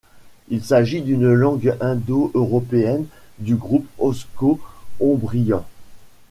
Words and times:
Il 0.47 0.63
s'agit 0.63 1.03
d'une 1.03 1.31
langue 1.31 1.75
indo-européenne, 1.79 3.05
du 3.37 3.53
groupe 3.53 3.85
osco-ombrien. 3.99 5.63